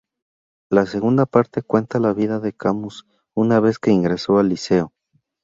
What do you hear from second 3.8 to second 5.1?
ingresó al Liceo.